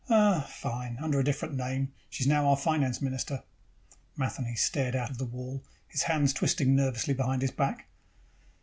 [0.09, 0.97] "Oh, fine.
[0.99, 3.43] Under a different name, she's now our finance minister."
[4.17, 7.85] Matheny stared out the wall, his hands twisting nervously behind his back.